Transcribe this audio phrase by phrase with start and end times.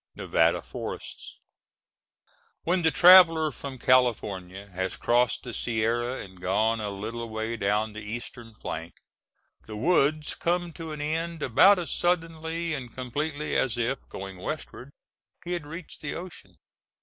[0.15, 0.23] XIII.
[0.25, 1.37] Nevada Forests
[2.63, 7.93] When the traveler from California has crossed the Sierra and gone a little way down
[7.93, 8.95] the eastern flank,
[9.67, 14.89] the woods come to an end about as suddenly and completely as if, going westward,
[15.45, 16.57] he had reached the ocean.